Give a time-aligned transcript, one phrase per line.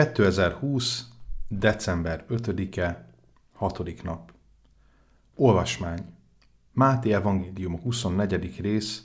[0.00, 1.04] 2020.
[1.48, 3.04] december 5-e,
[3.52, 4.02] 6.
[4.02, 4.32] nap.
[5.34, 6.00] Olvasmány.
[6.72, 8.60] Máté Evangélium 24.
[8.60, 9.04] rész,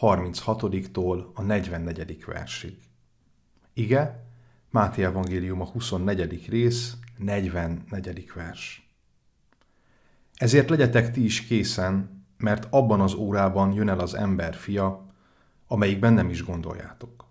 [0.00, 2.24] 36-tól a 44.
[2.24, 2.76] versig.
[3.72, 4.24] Ige,
[4.70, 6.48] Máté Evangélium a 24.
[6.48, 8.32] rész, 44.
[8.34, 8.90] vers.
[10.34, 15.06] Ezért legyetek ti is készen, mert abban az órában jön el az ember fia,
[15.66, 17.21] amelyikben nem is gondoljátok.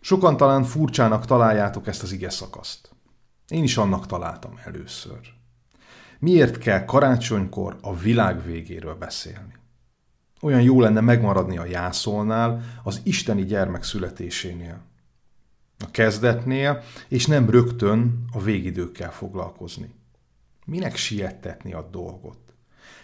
[0.00, 2.90] Sokan talán furcsának találjátok ezt az ige szakaszt.
[3.48, 5.20] Én is annak találtam először.
[6.18, 9.54] Miért kell karácsonykor a világ végéről beszélni?
[10.40, 14.80] Olyan jó lenne megmaradni a jászolnál, az isteni gyermek születésénél.
[15.78, 19.94] A kezdetnél, és nem rögtön a végidőkkel foglalkozni.
[20.64, 22.38] Minek siettetni a dolgot?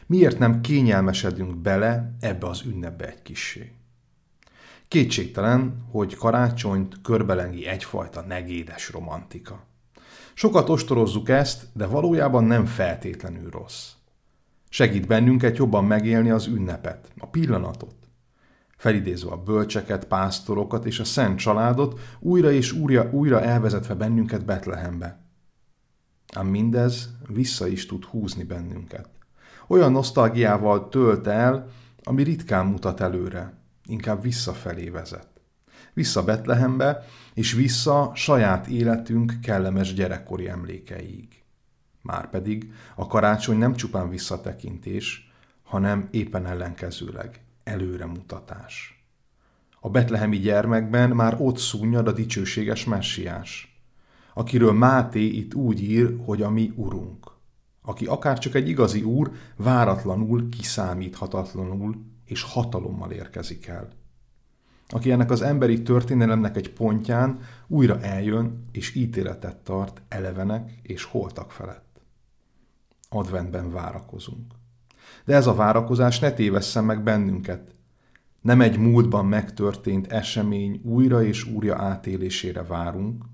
[0.07, 3.73] Miért nem kényelmesedünk bele ebbe az ünnepbe egy kissé?
[4.89, 9.65] Kétségtelen, hogy karácsonyt körbelengi egyfajta negédes romantika.
[10.35, 13.93] Sokat ostorozzuk ezt, de valójában nem feltétlenül rossz.
[14.69, 17.95] Segít bennünket jobban megélni az ünnepet, a pillanatot.
[18.77, 25.21] Felidézve a bölcseket, pásztorokat és a szent családot, újra és újra, újra elvezetve bennünket Betlehembe.
[26.35, 29.09] Ám mindez vissza is tud húzni bennünket.
[29.67, 31.69] Olyan nosztalgiával tölt el,
[32.03, 33.53] ami ritkán mutat előre,
[33.87, 35.29] inkább visszafelé vezet.
[35.93, 41.43] Vissza Betlehembe, és vissza saját életünk kellemes gyerekkori emlékeig.
[42.03, 49.05] Márpedig a karácsony nem csupán visszatekintés, hanem éppen ellenkezőleg előremutatás.
[49.81, 53.81] A betlehemi gyermekben már ott szúnyad a dicsőséges messiás,
[54.35, 57.31] akiről Máté itt úgy ír, hogy a mi urunk,
[57.83, 63.89] aki akár csak egy igazi úr, váratlanul, kiszámíthatatlanul és hatalommal érkezik el.
[64.89, 71.51] Aki ennek az emberi történelemnek egy pontján újra eljön és ítéletet tart elevenek és holtak
[71.51, 72.01] felett.
[73.09, 74.55] Adventben várakozunk.
[75.25, 77.75] De ez a várakozás ne tévesszen meg bennünket.
[78.41, 83.25] Nem egy múltban megtörtént esemény újra és újra átélésére várunk,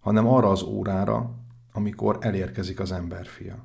[0.00, 1.34] hanem arra az órára,
[1.72, 3.64] amikor elérkezik az emberfia.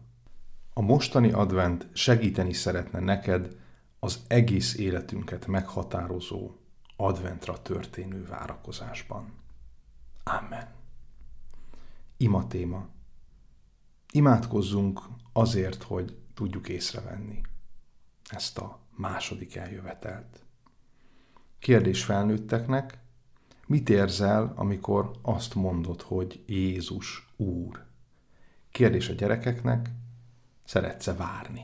[0.74, 3.56] A mostani advent segíteni szeretne neked
[4.04, 6.52] az egész életünket meghatározó
[6.96, 9.34] adventra történő várakozásban.
[10.24, 10.74] Amen.
[12.18, 12.88] Ima téma.
[14.12, 15.02] Imádkozzunk
[15.34, 17.42] azért, hogy tudjuk észrevenni
[18.30, 20.44] ezt a második eljövetelt.
[21.60, 23.00] Kérdés felnőtteknek,
[23.68, 27.86] mit érzel, amikor azt mondod, hogy Jézus Úr?
[28.72, 29.90] Kérdés a gyerekeknek,
[30.64, 31.64] szeretsz-e várni?